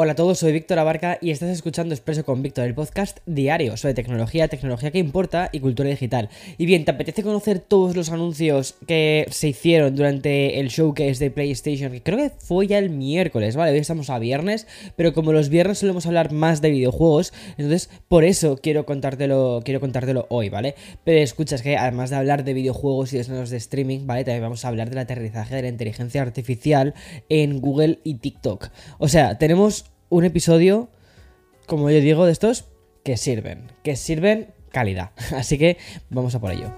[0.00, 3.76] Hola a todos, soy Víctor Abarca y estás escuchando Expreso con Víctor, el podcast diario
[3.76, 6.28] sobre tecnología, tecnología que importa y cultura digital.
[6.56, 11.32] Y bien, ¿te apetece conocer todos los anuncios que se hicieron durante el showcase de
[11.32, 11.90] PlayStation?
[11.90, 13.72] Que creo que fue ya el miércoles, ¿vale?
[13.72, 18.22] Hoy estamos a viernes, pero como los viernes solemos hablar más de videojuegos, entonces por
[18.22, 20.76] eso quiero contártelo, quiero contártelo hoy, ¿vale?
[21.02, 24.22] Pero escuchas que además de hablar de videojuegos y de de streaming, ¿vale?
[24.22, 26.94] También vamos a hablar del aterrizaje de la inteligencia artificial
[27.28, 28.68] en Google y TikTok.
[29.00, 30.88] O sea, tenemos un episodio,
[31.66, 32.64] como yo digo, de estos
[33.04, 35.12] que sirven, que sirven calidad.
[35.36, 35.78] Así que
[36.10, 36.72] vamos a por ello.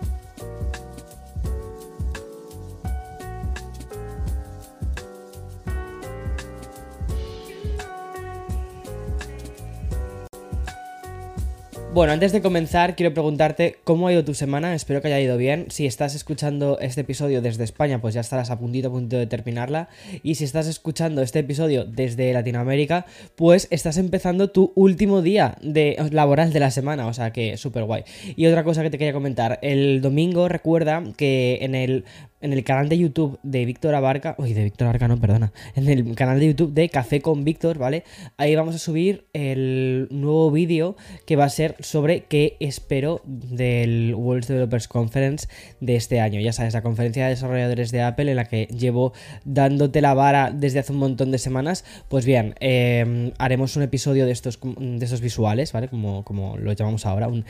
[11.92, 14.76] Bueno, antes de comenzar, quiero preguntarte cómo ha ido tu semana.
[14.76, 15.66] Espero que haya ido bien.
[15.70, 19.26] Si estás escuchando este episodio desde España, pues ya estarás a puntito a punto de
[19.26, 19.88] terminarla.
[20.22, 25.96] Y si estás escuchando este episodio desde Latinoamérica, pues estás empezando tu último día de
[26.12, 27.08] laboral de la semana.
[27.08, 28.04] O sea que súper guay.
[28.36, 29.58] Y otra cosa que te quería comentar.
[29.60, 32.04] El domingo recuerda que en el
[32.40, 35.88] en el canal de YouTube de Víctor Abarca, uy, de Víctor Abarca no, perdona, en
[35.88, 38.04] el canal de YouTube de Café con Víctor, ¿vale?
[38.36, 40.96] Ahí vamos a subir el nuevo vídeo
[41.26, 45.48] que va a ser sobre qué espero del World Developers Conference
[45.80, 46.40] de este año.
[46.40, 49.12] Ya sabes, la conferencia de desarrolladores de Apple en la que llevo
[49.44, 51.84] dándote la vara desde hace un montón de semanas.
[52.08, 55.88] Pues bien, eh, haremos un episodio de estos, de estos visuales, ¿vale?
[55.88, 57.44] Como, como lo llamamos ahora, un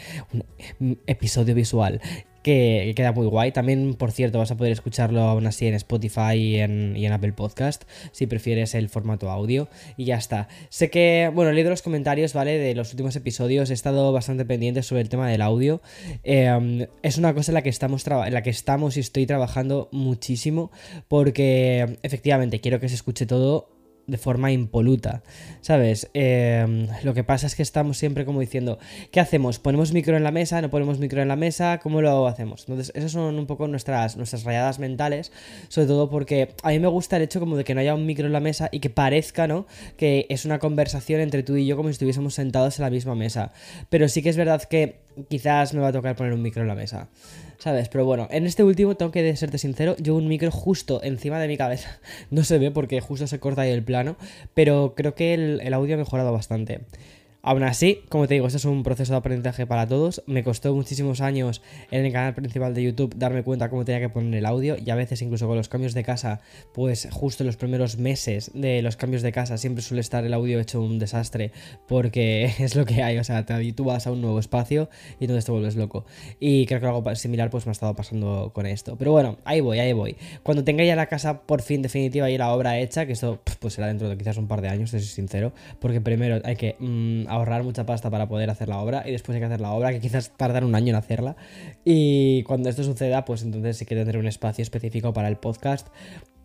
[1.06, 2.00] episodio visual
[2.42, 3.52] que, queda muy guay.
[3.52, 7.84] También, por cierto, vas a poder escucharlo aún así en Spotify y en, Apple Podcast,
[8.12, 9.68] si prefieres el formato audio.
[9.96, 10.48] Y ya está.
[10.68, 12.58] Sé que, bueno, he leído los comentarios, ¿vale?
[12.58, 15.82] De los últimos episodios, he estado bastante pendiente sobre el tema del audio.
[16.22, 19.88] Em, es una cosa en la que estamos, en la que estamos y estoy trabajando
[19.92, 20.70] muchísimo,
[21.08, 23.79] porque efectivamente quiero que se escuche todo
[24.10, 25.22] de forma impoluta,
[25.60, 26.10] ¿sabes?
[26.14, 28.78] Em, lo que pasa es que estamos siempre como diciendo,
[29.10, 29.58] ¿qué hacemos?
[29.58, 30.60] ¿Ponemos micro en la mesa?
[30.60, 31.78] ¿No ponemos micro en la mesa?
[31.78, 32.62] ¿Cómo lo hacemos?
[32.68, 35.32] Entonces, esas son un poco nuestras, nuestras rayadas mentales,
[35.68, 38.06] sobre todo porque a mí me gusta el hecho como de que no haya un
[38.06, 39.66] micro en la mesa y que parezca, ¿no?
[39.96, 43.14] Que es una conversación entre tú y yo como si estuviésemos sentados en la misma
[43.14, 43.52] mesa.
[43.88, 44.96] Pero sí que es verdad que
[45.28, 47.08] quizás me va a tocar poner un micro en la mesa.
[47.60, 47.88] ¿Sabes?
[47.88, 51.46] Pero bueno, en este último tengo que serte sincero, llevo un micro justo encima de
[51.46, 52.00] mi cabeza.
[52.30, 54.16] No se ve porque justo se corta ahí el plano,
[54.54, 56.80] pero creo que el, el audio ha mejorado bastante.
[57.42, 60.22] Aún así, como te digo, este es un proceso de aprendizaje para todos.
[60.26, 64.10] Me costó muchísimos años en el canal principal de YouTube darme cuenta cómo tenía que
[64.10, 66.40] poner el audio y a veces incluso con los cambios de casa,
[66.74, 70.34] pues justo en los primeros meses de los cambios de casa siempre suele estar el
[70.34, 71.50] audio hecho un desastre
[71.88, 75.46] porque es lo que hay, o sea, te habitúas a un nuevo espacio y entonces
[75.46, 76.04] te vuelves loco.
[76.40, 78.96] Y creo que algo similar pues me ha estado pasando con esto.
[78.98, 80.16] Pero bueno, ahí voy, ahí voy.
[80.42, 83.74] Cuando tenga ya la casa por fin definitiva y la obra hecha, que esto pues
[83.74, 86.76] será dentro de quizás un par de años, si soy sincero, porque primero hay que...
[86.78, 89.72] Mm, ahorrar mucha pasta para poder hacer la obra y después hay que hacer la
[89.72, 91.36] obra, que quizás tardan un año en hacerla.
[91.84, 95.88] Y cuando esto suceda, pues entonces sí que tendré un espacio específico para el podcast.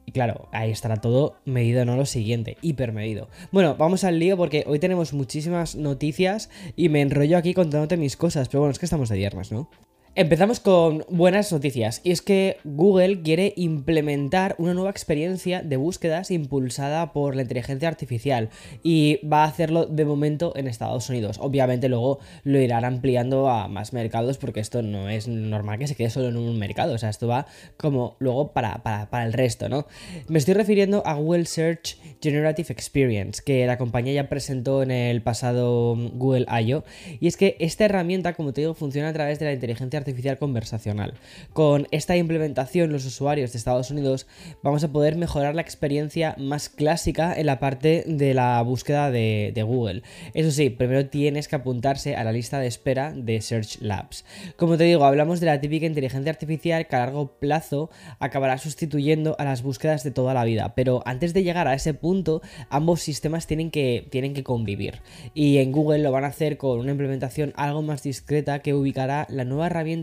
[0.05, 3.27] Y claro, ahí estará todo medido, no lo siguiente, hiper medido.
[3.51, 8.15] Bueno, vamos al lío porque hoy tenemos muchísimas noticias y me enrollo aquí contándote mis
[8.15, 9.69] cosas, pero bueno, es que estamos de viernes, ¿no?
[10.17, 16.31] Empezamos con buenas noticias y es que Google quiere implementar una nueva experiencia de búsquedas
[16.31, 18.47] impulsada por la inteligencia artificial
[18.81, 21.37] y va a hacerlo de momento en Estados Unidos.
[21.41, 25.95] Obviamente luego lo irán ampliando a más mercados porque esto no es normal que se
[25.95, 29.67] quede solo en un mercado, o sea, esto va como luego para, para, el resto,
[29.67, 29.85] ¿no?
[30.29, 35.21] Me estoy refiriendo a Google Search Generative Experience que la compañía ya presentó en el
[35.21, 36.85] pasado Google I.O.
[37.19, 40.04] y es que esta herramienta, como te digo, funciona a través de la inteligencia artificial
[40.05, 41.15] artificial conversacional.
[41.51, 44.27] Con esta implementación, los usuarios de Estados Unidos
[44.61, 49.53] vamos a poder mejorar la experiencia más clásica en la parte de la búsqueda de,
[49.65, 50.03] Google.
[50.35, 54.23] Eso sí, primero tienes que apuntarse a la lista de espera de Search Labs.
[54.57, 57.89] Como te digo, hablamos de la típica inteligencia artificial que a largo plazo
[58.19, 60.75] acabará sustituyendo a las búsquedas de toda la vida.
[60.75, 65.01] Pero antes de llegar a ese punto, ambos sistemas tienen que, tienen que convivir.
[65.33, 69.25] Y en Google lo van a hacer con una implementación algo más discreta que ubicará
[69.29, 69.94] la nueva herramienta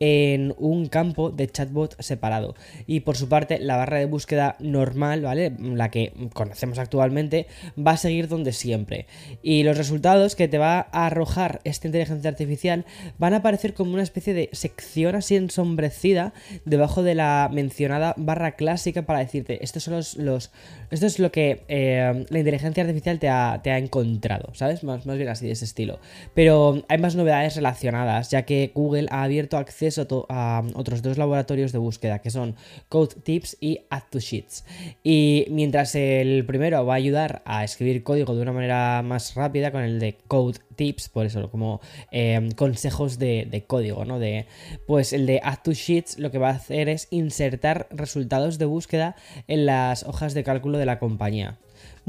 [0.00, 2.54] en un campo de chatbot separado.
[2.86, 5.54] Y por su parte, la barra de búsqueda normal, ¿vale?
[5.58, 7.46] La que conocemos actualmente,
[7.78, 9.06] va a seguir donde siempre.
[9.42, 12.84] Y los resultados que te va a arrojar esta inteligencia artificial
[13.18, 16.32] van a aparecer como una especie de sección así ensombrecida
[16.64, 20.50] debajo de la mencionada barra clásica para decirte, estos son los,
[20.90, 24.84] esto es lo que eh, la inteligencia artificial te ha, te ha encontrado, ¿sabes?
[24.84, 25.98] Más, más bien así de ese estilo.
[26.34, 31.72] Pero hay más novedades relacionadas, ya que Google ha abierto acceso a otros dos laboratorios
[31.72, 32.56] de búsqueda, que son
[32.88, 34.64] Code Tips y Add2Sheets.
[35.04, 39.70] Y mientras el primero va a ayudar a escribir código de una manera más rápida
[39.70, 41.80] con el de Code Tips, por eso como
[42.10, 44.18] em, consejos de, código, ¿no?
[44.18, 44.46] De,
[44.86, 49.16] pues el de Add2Sheets lo que va a hacer es insertar resultados de búsqueda
[49.46, 51.58] en las hojas de cálculo de la compañía.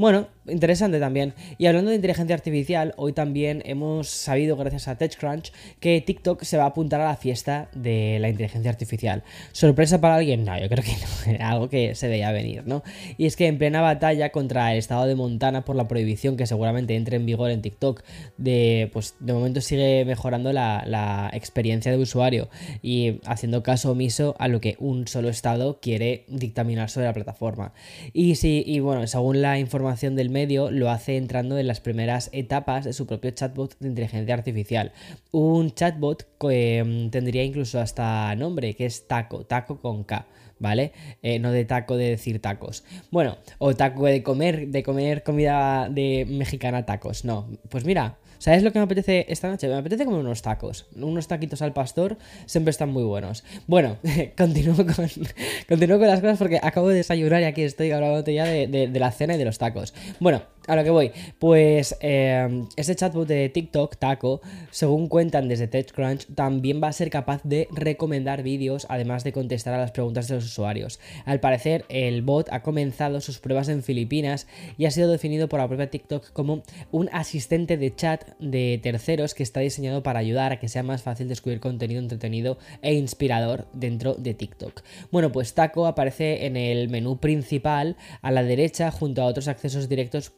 [0.00, 1.34] Bueno, interesante también.
[1.58, 6.56] Y hablando de inteligencia artificial, hoy también hemos sabido, gracias a TechCrunch, que TikTok se
[6.56, 9.24] va a apuntar a la fiesta de la inteligencia artificial.
[9.52, 10.46] ¿Sorpresa para alguien?
[10.46, 10.92] No, yo creo que
[11.26, 11.34] no.
[11.34, 12.82] Era algo que se veía venir, ¿no?
[13.18, 16.46] Y es que en plena batalla contra el estado de Montana por la prohibición que
[16.46, 18.02] seguramente entre en vigor en TikTok,
[18.38, 22.48] de, pues de momento sigue mejorando la, la experiencia de usuario
[22.80, 27.74] y haciendo caso omiso a lo que un solo estado quiere dictaminar sobre la plataforma.
[28.14, 32.30] Y sí, y bueno, según la información del medio lo hace entrando en las primeras
[32.32, 34.92] etapas de su propio chatbot de inteligencia artificial.
[35.32, 40.26] Un chatbot que mm, tendría incluso hasta nombre, que es Taco, Taco con K.
[40.58, 40.92] ¿vale?
[41.22, 42.84] Eh, no de taco de decir tacos.
[43.10, 47.24] Bueno, o taco de comer, de comer comida de mexicana tacos.
[47.24, 49.68] No, pues mira, ¿sabes lo que me apetece esta noche?
[49.68, 50.86] Me apetece comer unos tacos.
[50.96, 52.16] Unos taquitos al pastor
[52.46, 53.44] siempre están muy buenos.
[53.68, 53.98] Bueno,
[54.36, 55.08] continúo con,
[55.68, 59.12] continúo con las cosas porque acabo de desayunar y aquí estoy hablando ya de la
[59.12, 59.94] cena y de los tacos.
[60.18, 64.40] Bueno, a lo que voy, pues eh, ese chatbot de TikTok, Taco,
[64.70, 69.74] según cuentan desde TechCrunch, también va a ser capaz de recomendar vídeos, además de contestar
[69.74, 71.00] a las preguntas de los usuarios.
[71.24, 74.46] Al parecer, el bot ha comenzado sus pruebas en Filipinas
[74.78, 79.34] y ha sido definido por la propia TikTok como un asistente de chat de terceros
[79.34, 83.66] que está diseñado para ayudar a que sea más fácil descubrir contenido entretenido e inspirador
[83.72, 84.82] dentro de TikTok.
[85.10, 89.88] Bueno, pues Taco aparece en el menú principal a la derecha junto a otros accesos
[89.88, 90.30] directos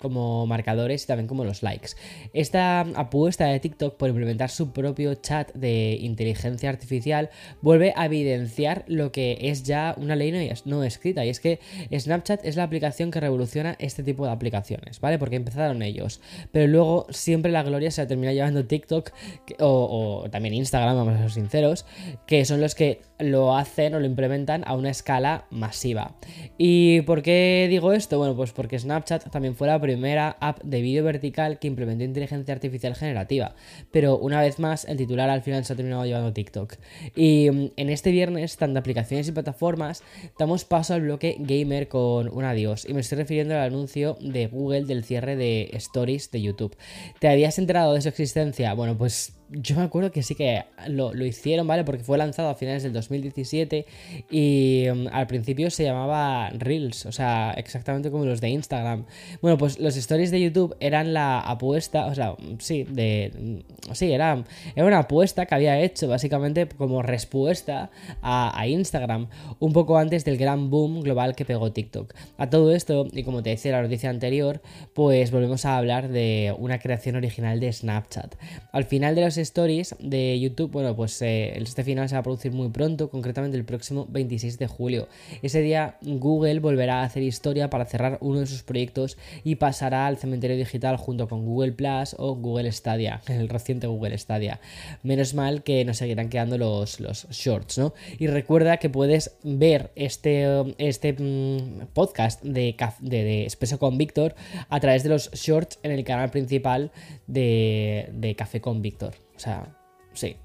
[0.47, 1.91] marcadores y también como los likes.
[2.33, 7.31] Esta apuesta de TikTok por implementar su propio chat de inteligencia artificial
[7.61, 10.33] vuelve a evidenciar lo que es ya una ley
[10.65, 11.61] no escrita y es que
[11.97, 15.19] Snapchat es la aplicación que revoluciona este tipo de aplicaciones, ¿vale?
[15.19, 16.21] Porque empezaron ellos,
[16.51, 19.13] pero luego siempre la gloria se la termina llevando TikTok
[19.59, 21.87] o también Instagram, vamos a ser sinceros,
[22.27, 26.17] que son los que lo hacen o lo implementan a una escala masiva.
[26.59, 28.19] ¿Y por qué digo esto?
[28.19, 32.55] Bueno, pues porque Snapchat también fue la primera app de vídeo vertical que implementó inteligencia
[32.55, 33.55] artificial generativa.
[33.91, 36.75] Pero una vez más, el titular al final se ha terminado llevando TikTok.
[37.15, 40.03] Y mm, en este viernes, tanto aplicaciones y plataformas,
[40.39, 42.87] damos paso al bloque gamer con un adiós.
[42.89, 46.77] Y me estoy refiriendo al anuncio de Google del cierre de Stories de YouTube.
[47.19, 48.75] ¿Te habías enterado de su existencia?
[48.75, 51.85] Bueno, pues yo me acuerdo que sí que lo, hicieron, ¿vale?
[51.85, 53.87] Porque fue lanzado a finales del 2017
[54.31, 59.05] y mm, al principio se llamaba Reels, o sea, exactamente como los de Instagram.
[59.41, 63.33] Bueno, pues los stories de YouTube eran la apuesta, o sea, sí, de...
[63.39, 64.45] Mm, sí, era,
[64.75, 67.91] era una apuesta que había hecho básicamente como respuesta
[68.23, 69.29] a Instagram
[69.59, 72.15] un poco antes del gran boom global que pegó TikTok.
[72.39, 74.61] A todo esto, y como te decía la noticia anterior,
[74.95, 78.35] pues volvemos a hablar de una creación original de Snapchat.
[78.73, 82.53] Al final de los stories de YouTube, bueno, pues este final se va a producir
[82.53, 85.09] muy pronto, concretamente el próximo 26 de julio.
[85.43, 90.07] Ese día Google volverá a hacer historia para cerrar uno de sus proyectos y pasará
[90.07, 94.61] al cementerio digital junto con Google Plus o Google Stadia, el reciente Google Stadia.
[95.03, 97.95] Menos mal que nos seguirán quedando los, los shorts, ¿no?
[98.19, 103.49] Y recuerda que puedes ver este, este mm, podcast de, de,
[103.79, 104.35] con Víctor
[104.69, 106.91] a través de los shorts en el canal principal
[107.27, 109.15] de, de Café con Víctor.
[109.37, 109.77] O sea,
[110.13, 110.37] sí.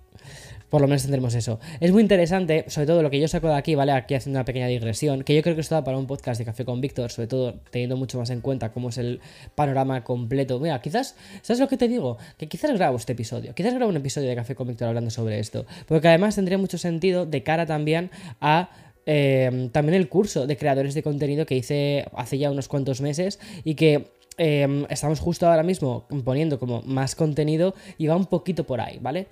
[0.69, 1.59] Por lo menos tendremos eso.
[1.79, 3.93] Es muy interesante, sobre todo lo que yo saco de aquí, ¿vale?
[3.93, 6.45] Aquí haciendo una pequeña digresión, que yo creo que esto da para un podcast de
[6.45, 9.21] Café con Víctor, sobre todo teniendo mucho más en cuenta cómo es el
[9.55, 10.59] panorama completo.
[10.59, 12.17] Mira, quizás, ¿sabes lo que te digo?
[12.37, 15.39] Que quizás grabo este episodio, quizás grabo un episodio de Café con Víctor hablando sobre
[15.39, 18.69] esto, porque además tendría mucho sentido de cara también a
[19.05, 23.39] eh, también el curso de creadores de contenido que hice hace ya unos cuantos meses
[23.63, 28.65] y que Em, estamos justo ahora mismo poniendo como más contenido y va un poquito
[28.65, 29.27] por ahí, ¿vale?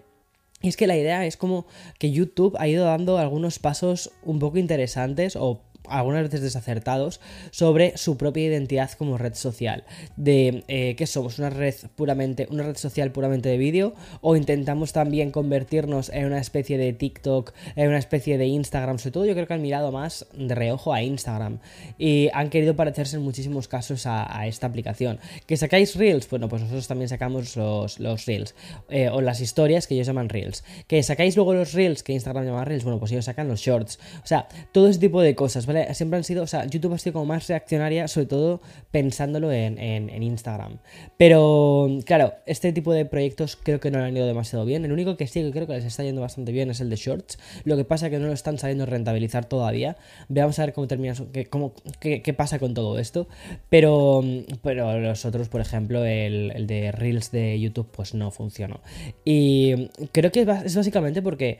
[0.61, 1.67] Y es que la idea es como
[1.99, 7.19] que YouTube ha ido dando algunos pasos un poco interesantes o algunas veces desacertados
[7.51, 9.83] sobre su propia identidad como red social.
[10.15, 14.93] De eh, que somos una red puramente, una red social puramente de vídeo, o intentamos
[14.93, 18.99] también convertirnos en una especie de TikTok, en una especie de Instagram.
[18.99, 21.59] Sobre todo, yo creo que han mirado más de reojo a Instagram.
[21.97, 25.19] Y han querido parecerse en muchísimos casos a, esta aplicación.
[25.47, 26.29] ¿Que sacáis Reels?
[26.29, 28.55] Bueno, pues nosotros también sacamos los, los Reels.
[28.89, 30.63] Eh, o las historias que ellos llaman Reels.
[30.87, 32.83] ¿Que sacáis luego los Reels que Instagram llama Reels?
[32.83, 33.99] Bueno, pues ellos sacan los Shorts.
[34.23, 35.74] O sea, todo ese tipo de cosas, ¿vale?
[35.93, 39.77] Siempre, han sido, o sea, YouTube ha sido como más reaccionaria, sobre todo pensándolo en,
[39.77, 40.79] en, Instagram.
[41.17, 44.85] Pero, claro, este tipo de proyectos creo que no le han ido demasiado bien.
[44.85, 46.95] El único que sí que creo que les está yendo bastante bien es el de
[46.95, 47.37] Shorts.
[47.63, 49.97] Lo que pasa es que no lo están sabiendo rentabilizar todavía.
[50.29, 53.27] Veamos a ver cómo termina, qué, cómo, qué pasa con todo esto.
[53.69, 54.23] Pero,
[54.61, 58.81] pero los otros, por ejemplo, el, el de Reels de YouTube, pues no funcionó.
[59.23, 61.59] Y creo que es básicamente porque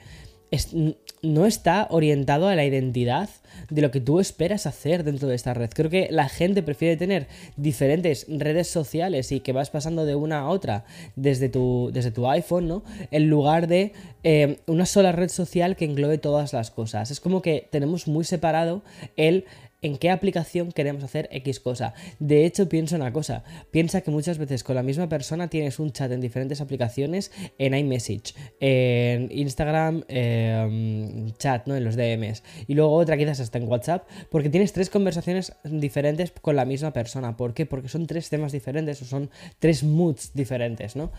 [1.25, 3.29] no está orientado a la identidad
[3.70, 5.70] de lo que tú esperas hacer dentro de esta red.
[5.74, 7.27] Creo que la gente prefiere tener
[7.58, 12.29] diferentes redes sociales y que vas pasando de una a otra desde tu, desde tu
[12.29, 12.84] iPhone, ¿no?
[13.12, 17.12] En lugar de eh, una sola red social que englobe todas las cosas.
[17.12, 18.84] Es como que tenemos muy separado
[19.15, 19.46] el
[19.86, 21.94] en qué aplicación queremos hacer X cosa.
[22.18, 25.92] De hecho, piensa una cosa, piensa que muchas veces con la misma persona tienes un
[25.92, 31.75] chat en diferentes aplicaciones, en iMessage, en Instagram, em, chat, ¿no?
[31.75, 36.32] En los DMs, y luego otra quizás hasta en WhatsApp, porque tienes tres conversaciones diferentes
[36.42, 37.38] con la misma persona.
[37.38, 37.68] ¿Por qué?
[37.68, 41.12] Porque son tres temas diferentes o son tres moods diferentes, ¿no?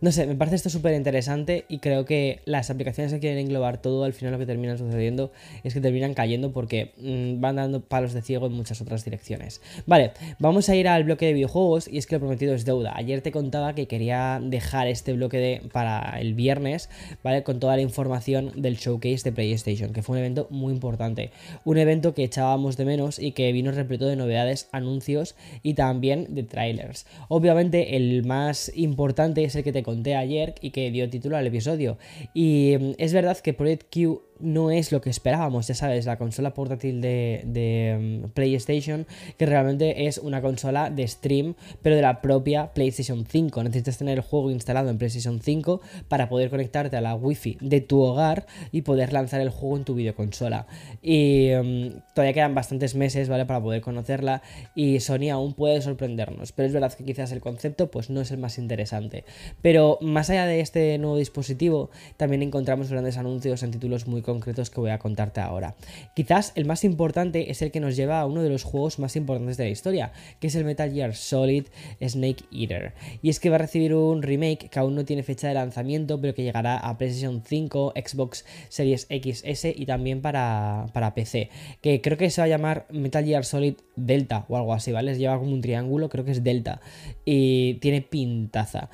[0.00, 3.82] No sé, me parece esto súper interesante y creo que las aplicaciones que quieren englobar
[3.82, 5.32] todo, al final lo que terminan sucediendo
[5.64, 9.60] es que terminan cayendo porque mm, van dando palos de ciego en muchas otras direcciones.
[9.86, 12.92] Vale, vamos a ir al bloque de videojuegos y es que lo prometido es deuda.
[12.96, 16.90] Ayer te contaba que quería dejar este bloque de, para el viernes,
[17.22, 17.42] ¿vale?
[17.42, 21.30] Con toda la información del showcase de PlayStation, que fue un evento muy importante.
[21.64, 26.34] Un evento que echábamos de menos y que vino repleto de novedades, anuncios y también
[26.34, 27.06] de trailers.
[27.28, 31.46] Obviamente el más importante es el que te conté ayer y que dio título al
[31.46, 31.98] episodio.
[32.34, 36.18] Y mm, es verdad que Project Q no es lo que esperábamos, ya sabes, la
[36.18, 39.06] consola portátil de, mm, PlayStation,
[39.38, 43.64] que realmente es una consola de stream, pero de la propia PlayStation 5.
[43.64, 47.80] Necesitas tener el juego instalado en PlayStation 5 para poder conectarte a la Wi-Fi de
[47.80, 50.66] tu hogar y poder lanzar el juego en tu videoconsola.
[51.02, 53.46] Y mm, todavía quedan bastantes meses, ¿vale?
[53.46, 54.42] Para poder conocerla
[54.74, 58.30] y Sony aún puede sorprendernos, pero es verdad que quizás el concepto pues no es
[58.30, 59.24] el más interesante.
[59.60, 64.70] Pero más allá de este nuevo dispositivo, también encontramos grandes anuncios en títulos muy concretos
[64.70, 65.74] que voy a contarte ahora.
[66.14, 69.14] Quizás el más importante es el que nos lleva a uno de los juegos más
[69.16, 71.66] importantes de la historia, que es el Metal Gear Solid
[72.00, 72.94] Snake Eater.
[73.20, 76.20] Y es que va a recibir un remake que aún no tiene fecha de lanzamiento,
[76.20, 81.50] pero que llegará a PlayStation 5, Xbox Series XS y también para, para PC.
[81.82, 85.14] Que creo que se va a llamar Metal Gear Solid Delta o algo así, ¿vale?
[85.16, 86.80] Lleva como un triángulo, creo que es Delta.
[87.24, 88.88] Y tiene pintaza.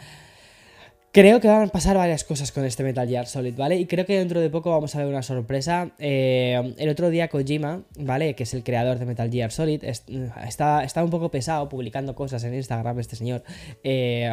[1.19, 3.75] Creo que van a pasar varias cosas con este Metal Gear Solid, ¿vale?
[3.75, 5.91] Y creo que dentro de poco vamos a ver una sorpresa.
[5.99, 8.37] Eh, el otro día Kojima, ¿vale?
[8.37, 12.45] Que es el creador de Metal Gear Solid, está, está un poco pesado publicando cosas
[12.45, 13.43] en Instagram este señor.
[13.83, 14.31] Eh,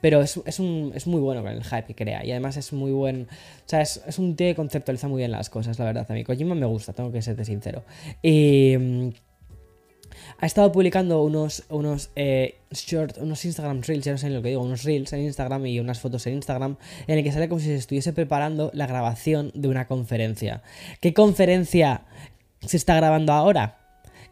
[0.00, 2.24] pero es, un, es, muy bueno con el hype que crea.
[2.24, 3.22] Y además es muy buen...
[3.22, 6.06] O sea, es, es un tío que conceptualiza muy bien las cosas, la verdad.
[6.08, 7.82] A mí Kojima me gusta, tengo que serte sincero.
[8.22, 8.76] Y
[10.38, 14.50] ha estado publicando unos, unos, eh, short, unos Instagram Reels, ya no sé lo que
[14.50, 17.60] digo, unos Reels en Instagram y unas fotos en Instagram, en el que sale como
[17.60, 20.62] si se estuviese preparando la grabación de una conferencia.
[21.00, 22.02] ¿Qué conferencia
[22.60, 23.78] se está grabando ahora?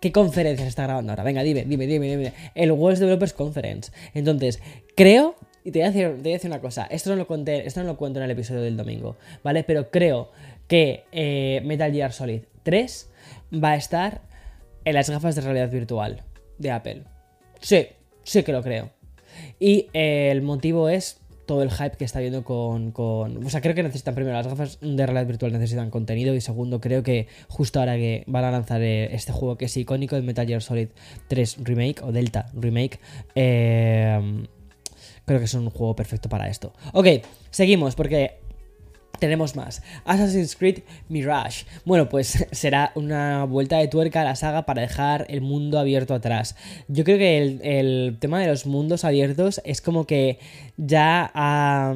[0.01, 1.25] ¿Qué conferencia se está grabando ahora?
[1.25, 2.33] Venga, dime, dime, dime, dime.
[2.55, 3.91] El World Developers Conference.
[4.15, 4.61] Entonces,
[4.95, 5.37] creo
[5.67, 7.67] y te voy, a decir, te voy, a decir, una cosa, esto no, lo conté,
[7.67, 9.65] esto no lo cuento en el episodio del domingo, ¿vale?
[9.65, 10.31] Pero creo
[10.69, 13.11] que eh, Metal Gear Solid 3
[13.53, 14.21] va a estar
[14.87, 16.23] en las gafas de realidad virtual
[16.59, 17.03] de Apple.
[17.61, 17.89] Sí,
[18.23, 18.91] sí que lo creo.
[19.59, 23.75] Y eh, el motivo es todo el hype que está viendo con, O sea, creo
[23.75, 27.81] que necesitan primero las gafas de realidad virtual necesitan contenido y segundo creo que justo
[27.81, 30.89] ahora que van a lanzar eh, este juego que es icónico de Metal Gear Solid
[31.29, 32.99] 3 Remake o Delta Remake,
[33.35, 34.47] eh,
[35.25, 36.73] creo que es un juego perfecto para esto.
[36.93, 37.07] Ok,
[37.51, 38.41] seguimos porque
[39.19, 39.83] tenemos más.
[40.05, 41.65] Assassin's Creed Mirage.
[41.85, 46.15] Bueno, pues será una vuelta de tuerca a la saga para dejar el mundo abierto
[46.15, 46.57] atrás.
[46.89, 50.39] Yo creo que el, tema de los mundos abiertos es como que
[50.77, 51.95] ya ha,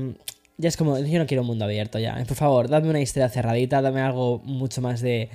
[0.61, 2.23] ya es como, yo no quiero un mundo abierto ya.
[2.29, 5.31] Por favor, dame una historia cerradita, dame algo mucho más de,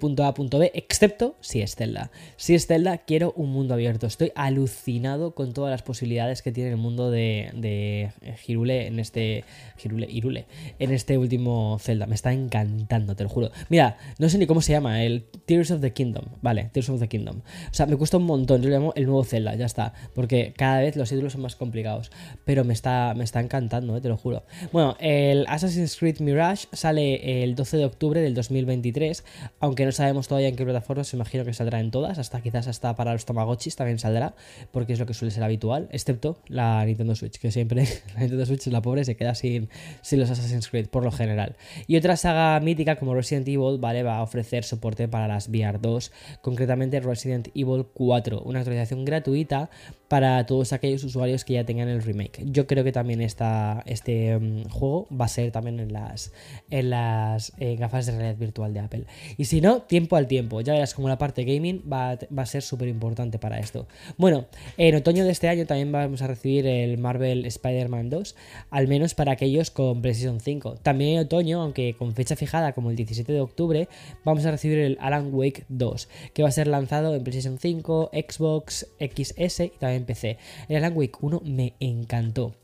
[0.00, 2.10] punto A a punto B, excepto si es Zelda.
[2.36, 4.06] Si es Zelda, quiero un mundo abierto.
[4.06, 8.10] Estoy alucinado con todas las posibilidades que tiene el mundo de, de
[8.46, 9.44] Hirule en este.
[9.82, 10.46] Hirule, Hirule,
[10.78, 12.06] en este último Zelda.
[12.06, 13.50] Me está encantando, te lo juro.
[13.68, 16.24] Mira, no sé ni cómo se llama, el Tears of the Kingdom.
[16.40, 17.40] Vale, Tears of the Kingdom.
[17.70, 18.62] O sea, me cuesta un montón.
[18.62, 19.92] Yo lo llamo el nuevo Zelda, ya está.
[20.14, 22.10] Porque cada vez los títulos son más complicados.
[22.46, 24.44] Pero me está, me está encantando, eh, te lo juro.
[24.72, 29.24] Bueno, el Assassin's Creed Mirage sale el 12 de octubre del 2023,
[29.58, 32.94] aunque no sabemos todavía en qué plataformas, imagino que saldrá en todas, hasta quizás hasta
[32.94, 34.36] para los Tamagotchis también saldrá,
[34.70, 37.82] porque es lo que suele ser habitual, excepto la Nintendo Switch, que siempre
[38.14, 39.68] la Nintendo Switch la pobre se queda sin,
[40.02, 41.56] sin los Assassin's Creed por lo general.
[41.88, 44.04] Y otra saga mítica como Resident Evil, ¿vale?
[44.04, 46.12] Va a ofrecer soporte para las VR 2,
[46.42, 49.68] concretamente Resident Evil 4, una actualización gratuita
[50.06, 52.42] para todos aquellos usuarios que ya tengan el remake.
[52.44, 56.32] Yo creo que también esta, este mm, juego va a ser también en las,
[56.70, 59.04] en las eh, gafas de realidad virtual de Apple.
[59.36, 60.60] Y si no, tiempo al tiempo.
[60.60, 63.86] Ya verás como la parte gaming va, va a ser súper importante para esto.
[64.16, 68.36] Bueno, en otoño de este año también vamos a recibir el Marvel Spider-Man 2,
[68.70, 70.76] al menos para aquellos con PlayStation 5.
[70.82, 73.88] También en otoño, aunque con fecha fijada como el 17 de octubre,
[74.24, 78.10] vamos a recibir el Alan Wake 2, que va a ser lanzado en PlayStation 5,
[78.12, 80.38] Xbox XS y también empecé.
[80.68, 82.54] El Alan Wake 1 me encantó.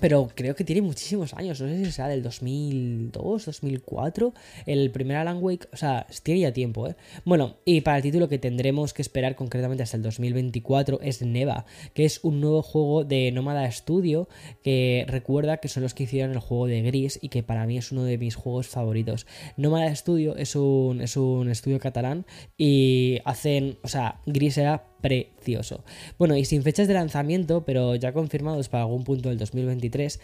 [0.00, 4.34] Pero creo que tiene muchísimos años, no sé si será del 2002, 2004,
[4.66, 6.96] el primer Alan Wake, o sea, tiene ya tiempo, ¿eh?
[7.24, 11.64] Bueno, y para el título que tendremos que esperar concretamente hasta el 2024 es Neva,
[11.94, 14.28] que es un nuevo juego de Nómada Studio,
[14.62, 17.78] que recuerda que son los que hicieron el juego de Gris y que para mí
[17.78, 19.26] es uno de mis juegos favoritos.
[19.56, 22.26] Nómada Studio es un, es un estudio catalán
[22.58, 25.84] y hacen, o sea, Gris era precioso.
[26.18, 30.18] Bueno, y sin fechas de lanzamiento, pero ya confirmados para algún punto del 2023,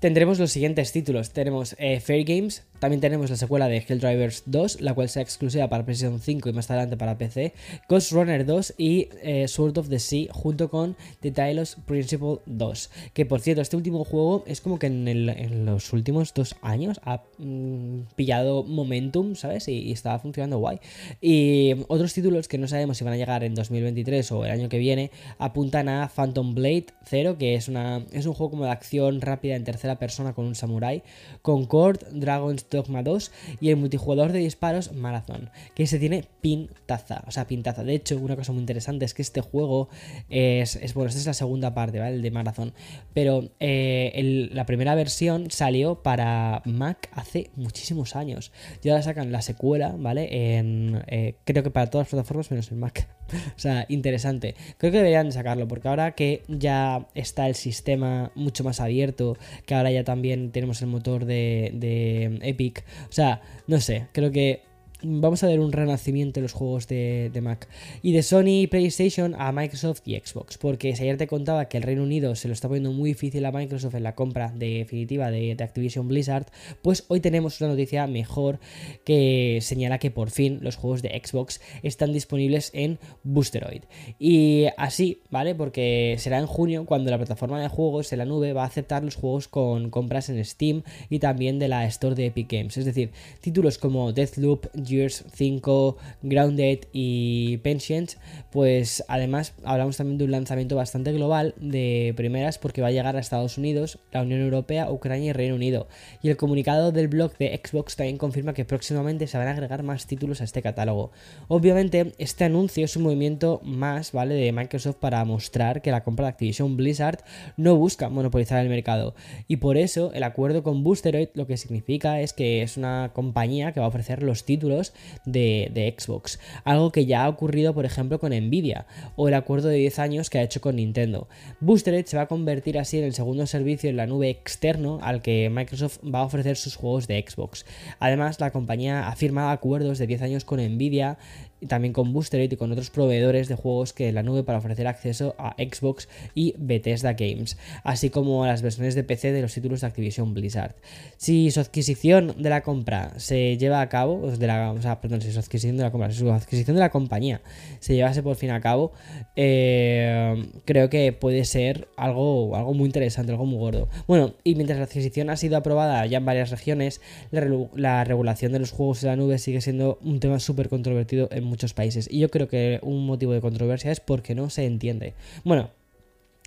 [0.00, 1.32] tendremos los siguientes títulos.
[1.32, 5.68] Tenemos eh, Fair Games, también tenemos la secuela de Helldivers 2, la cual será exclusiva
[5.68, 7.54] para PlayStation 5 y más adelante para PC,
[7.88, 12.90] Ghost Runner 2 y eh, Sword of the Sea junto con The Talos Principle 2.
[13.14, 17.22] Que por cierto, este último juego es como que en, los últimos dos años ha
[17.38, 19.68] mm, pillado momentum, ¿sabes?
[19.68, 20.80] Y, y estaba funcionando guay.
[21.20, 24.68] Y otros títulos que no sabemos si van a llegar en 2023 o el año
[24.68, 28.72] que viene apuntan a Phantom Blade 0, que es, una, es un juego como de
[28.72, 31.04] acción rápida en tercera persona con un samurai,
[31.42, 37.30] Concord, Dragon's Dogma 2 y el multijugador de disparos Marathon, que se tiene pintaza, o
[37.30, 37.84] sea, pintaza.
[37.84, 39.88] De hecho, una cosa muy interesante es que este juego
[40.28, 42.16] es, bueno, esta es la segunda parte, ¿vale?
[42.16, 42.72] El de Marathon,
[43.14, 48.52] pero eh, la primera versión salió para Mac hace muchísimos años.
[48.82, 50.56] Y ahora sacan la secuela, ¿vale?
[50.58, 53.08] En, eh, creo que para todas las plataformas menos en Mac.
[53.56, 54.54] o sea, interesante.
[54.78, 59.36] Creo que deberían sacarlo, porque ahora que ya está el sistema mucho más abierto,
[59.66, 64.62] que ahora ya también tenemos el motor de, Epic, o sea, no sé, creo que
[65.02, 67.68] vamos a ver un renacimiento en los juegos de, Mac.
[68.02, 70.58] Y de Sony PlayStation a Microsoft y Xbox.
[70.58, 73.44] Porque si ayer te contaba que el Reino Unido se lo está poniendo muy difícil
[73.44, 76.46] a Microsoft en la compra definitiva de, Activision Blizzard,
[76.82, 78.58] pues hoy tenemos una noticia mejor
[79.04, 83.82] que señala que por fin los juegos de Xbox están disponibles en Boosteroid.
[84.18, 85.54] Y así, ¿vale?
[85.54, 89.04] Porque será en junio cuando la plataforma de juegos en la nube va a aceptar
[89.04, 92.76] los juegos con compras en Steam y también de la Store de Epic Games.
[92.76, 98.18] Es decir, títulos como Deathloop, Gears 5, Grounded y Pensions,
[98.50, 103.16] pues además hablamos también de un lanzamiento bastante global de primeras porque va a llegar
[103.16, 105.88] a Estados Unidos, la Unión Europea, Ucrania y Reino Unido.
[106.22, 109.82] Y el comunicado del blog de Xbox también confirma que próximamente se van a agregar
[109.82, 111.12] más títulos a este catálogo.
[111.48, 116.26] Obviamente, este anuncio es un movimiento más, ¿vale?, de Microsoft para mostrar que la compra
[116.26, 117.24] de Activision Blizzard
[117.56, 119.14] no busca monopolizar el mercado.
[119.48, 123.72] Y por eso el acuerdo con Boosteroid lo que significa es que es una compañía
[123.72, 124.81] que va a ofrecer los títulos
[125.24, 126.38] de, Xbox.
[126.64, 130.30] Algo que ya ha ocurrido, por ejemplo, con Nvidia o el acuerdo de 10 años
[130.30, 131.28] que ha hecho con Nintendo.
[131.60, 135.22] Boostered se va a convertir así en el segundo servicio en la nube externo al
[135.22, 137.64] que Microsoft va a ofrecer sus juegos de Xbox.
[137.98, 141.18] Además, la compañía ha firmado acuerdos de 10 años con Nvidia
[141.62, 144.88] y también con Boosteroid y con otros proveedores de juegos que la nube para ofrecer
[144.88, 149.54] acceso a Xbox y Bethesda Games, así como a las versiones de PC de los
[149.54, 150.74] títulos de Activision Blizzard.
[151.16, 155.22] Si su adquisición de la compra se lleva a cabo, de la, o sea, perdón,
[155.22, 157.40] si su adquisición de la compra, si su adquisición de la compañía
[157.78, 158.92] se llevase por fin a cabo,
[159.36, 163.88] eh, creo que puede ser algo, algo muy interesante, algo muy gordo.
[164.08, 167.46] Bueno, y mientras la adquisición ha sido aprobada ya en varias regiones, la,
[167.76, 171.51] la regulación de los juegos en la nube sigue siendo un tema súper controvertido en
[171.52, 172.08] muchos países.
[172.10, 175.12] Y yo creo que un motivo de controversia es porque no se entiende.
[175.44, 175.70] Bueno,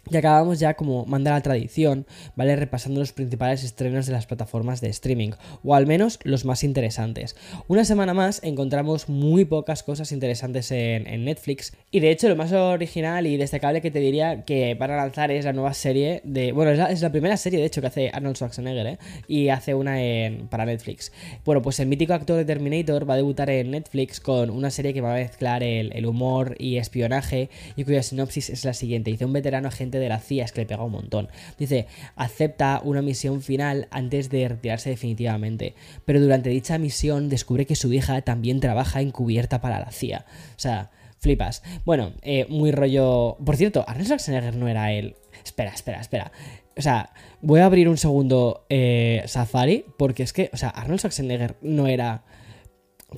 [0.10, 2.56] y acabamos ya como manda la tradición, ¿vale?
[2.56, 5.32] Repasando los principales estrenos de las plataformas de streaming,
[5.63, 7.36] o al menos los más interesantes.
[7.68, 12.51] Una semana más encontramos muy pocas cosas interesantes en, Netflix, Y de hecho, lo más
[12.51, 16.51] original y destacable que te diría que van a lanzar es la nueva serie de.
[16.51, 18.97] Bueno, es la, primera serie, de hecho, que hace Arnold Schwarzenegger, ¿eh?
[19.29, 21.13] Y hace una en, para Netflix.
[21.45, 24.93] Bueno, pues el mítico actor de Terminator va a debutar en Netflix con una serie
[24.93, 29.10] que va a mezclar el, humor y espionaje y cuya sinopsis es la siguiente.
[29.10, 31.29] Dice: Un veterano agente de la CIA, es que le pega un montón.
[31.58, 35.75] Dice: acepta una misión final antes de retirarse definitivamente.
[36.03, 40.25] Pero durante dicha misión descubre que su hija también trabaja encubierta para la CIA.
[40.58, 40.91] O sea.
[41.17, 41.63] Flipas.
[41.86, 43.38] Bueno, eh, muy rollo.
[43.43, 45.15] Por cierto, Arnold Schwarzenegger no era él.
[45.43, 46.32] Espera, espera, espera.
[46.78, 50.99] O sea, voy a abrir un segundo eh, Safari, porque es que, o sea, Arnold
[50.99, 52.23] Schwarzenegger no era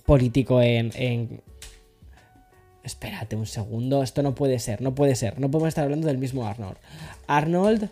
[0.05, 1.41] político en, en...
[2.83, 6.17] Espérate un segundo, esto no puede ser, no puede ser, no podemos estar hablando del
[6.17, 6.77] mismo Arnold.
[7.27, 7.89] Arnold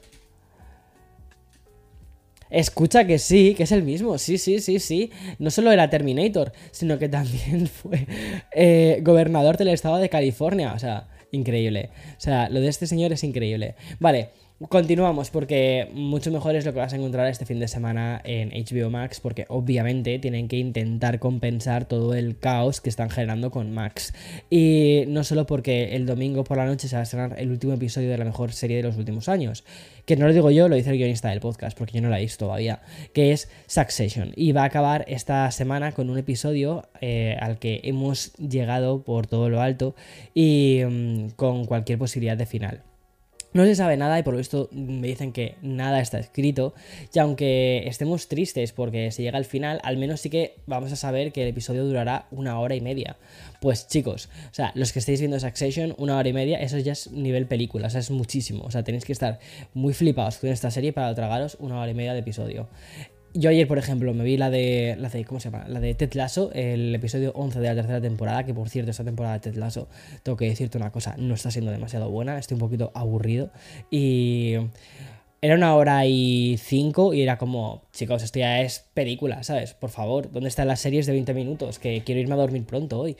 [2.50, 5.12] Escucha que sí, que es el mismo, sí, sí, sí, sí.
[5.40, 8.08] No solo era Terminator, sino que también fue
[8.54, 10.74] eh, gobernador del estado de California.
[10.74, 11.90] O sea, increíble.
[12.18, 13.76] O sea, lo de este señor es increíble.
[14.00, 14.30] Vale,
[14.70, 18.52] Continuamos porque mucho mejor es lo que vas a encontrar este fin de semana en
[18.52, 23.74] HBO Max porque obviamente tienen que intentar compensar todo el caos que están generando con
[23.74, 24.14] Max.
[24.50, 27.74] Y no solo porque el domingo por la noche se va a estrenar el último
[27.74, 29.66] episodio de la mejor serie de los últimos años,
[30.06, 32.20] que no lo digo yo, lo dice el guionista del podcast porque yo no la
[32.20, 34.32] he visto todavía, que es Succession.
[34.38, 39.28] Y va a acabar esta semana con un episodio eh, al que hemos llegado por
[39.28, 39.96] todo lo alto
[40.34, 42.95] y mm, con cualquier posibilidad de final.
[43.56, 46.74] No se sabe nada y por lo visto me dicen que nada está escrito.
[47.14, 50.98] Y aunque estemos tristes porque se llega al final, al menos sí que vamos a
[50.98, 53.16] saber que el episodio durará una hora y media.
[53.62, 56.92] Pues chicos, o sea, los que estáis viendo Succession, una hora y media, eso ya
[56.92, 58.66] es nivel película, o sea, es muchísimo.
[58.66, 59.40] O sea, tenéis que estar
[59.74, 62.68] muy flipados con esta serie para tragaros una hora y media de episodio.
[63.38, 65.26] Yo ayer, por ejemplo, me vi la de, la de.
[65.26, 65.66] ¿Cómo se llama?
[65.68, 68.46] La de Ted Lasso, el episodio 11 de la tercera temporada.
[68.46, 69.90] Que por cierto, esta temporada de Ted Lasso,
[70.24, 72.38] tengo que decirte una cosa, no está siendo demasiado buena.
[72.40, 73.52] Estoy un poquito aburrido.
[73.92, 74.56] Y.
[75.42, 79.74] Era una hora y cinco y era como, chicos, esto ya es película, ¿sabes?
[79.74, 81.80] Por favor, ¿dónde están las series de 20 minutos?
[81.80, 83.16] Que quiero irme a dormir pronto hoy.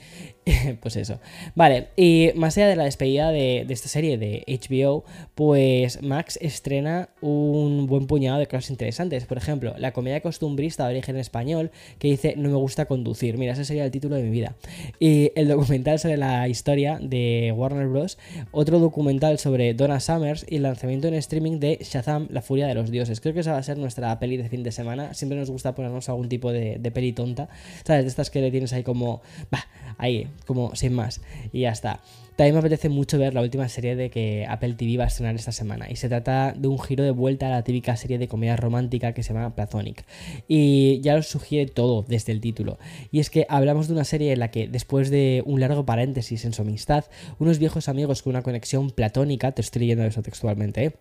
[0.82, 1.20] pues eso.
[1.56, 7.10] Vale, y más allá de la despedida de, esta serie de HBO, pues Max estrena
[7.22, 9.26] un buen puñado de cosas interesantes.
[9.26, 13.38] Por ejemplo, la comedia costumbrista de origen español que dice No me gusta conducir.
[13.38, 14.56] Mira, ese sería el título de mi vida.
[15.00, 18.18] Y el documental sobre la historia de Warner Bros.
[18.52, 22.76] Otro documental sobre Donna Summers y el lanzamiento en streaming de Shazam la furia de
[22.76, 23.22] los dioses.
[23.22, 25.14] Creo que esa va a ser nuestra peli de fin de semana.
[25.14, 27.48] Siempre nos gusta ponernos algún tipo de, peli tonta,
[27.86, 28.04] ¿sabes?
[28.04, 29.66] De estas que le tienes ahí como, bah,
[29.98, 31.22] ahí, como sin más.
[31.54, 32.02] Y ya está.
[32.36, 35.36] También me apetece mucho ver la última serie de que Apple TV va a estrenar
[35.36, 35.90] esta semana.
[35.90, 39.14] Y se trata de un giro de vuelta a la típica serie de comedia romántica
[39.14, 40.04] que se llama Platonic.
[40.50, 42.78] Y ya os sugiere todo desde el título.
[43.10, 46.44] Y es que hablamos de una serie en la que, después de un largo paréntesis
[46.44, 47.06] en su amistad,
[47.40, 50.94] unos viejos amigos con una conexión platónica, te estoy leyendo eso textualmente, ¿eh?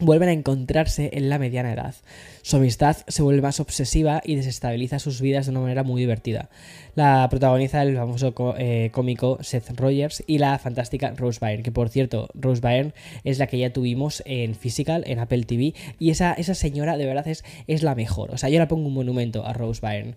[0.00, 1.94] Vuelven a encontrarse en la mediana edad.
[2.42, 6.48] Su amistad se vuelve más obsesiva y desestabiliza sus vidas de una manera muy divertida.
[6.94, 11.88] La protagoniza el famoso eh, cómico Seth Rogers y la fantástica Rose Byrne, que por
[11.88, 12.92] cierto, Rose Byrne
[13.24, 17.06] es la que ya tuvimos en Physical, en Apple TV, y esa, esa señora de
[17.06, 18.30] verdad es, es la mejor.
[18.32, 20.14] O sea, yo le pongo un monumento a Rose Byrne.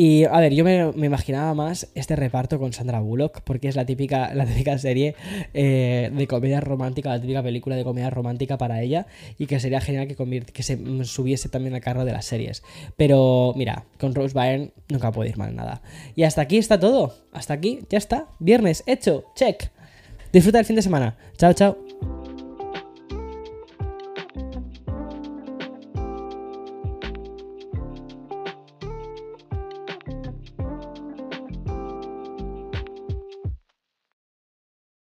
[0.00, 3.84] Y a ver, yo me, imaginaba más este reparto con Sandra Bullock, porque es la
[3.84, 5.16] típica, la típica serie
[5.54, 9.08] eh, de comedia romántica, la típica película de comedia romántica para ella,
[9.38, 10.14] y que sería genial que,
[10.52, 12.62] que se subiese también al carro de las series.
[12.96, 15.82] Pero mira, con Rose Byrne nunca puede ir mal nada.
[16.14, 17.16] Y hasta aquí está todo.
[17.32, 18.28] Hasta aquí, ya está.
[18.38, 19.64] Viernes, hecho, check.
[20.32, 21.16] Disfruta el fin de semana.
[21.38, 21.87] Chao, chao.